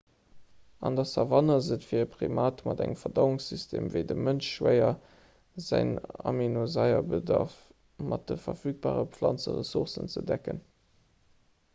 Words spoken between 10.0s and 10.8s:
ze decken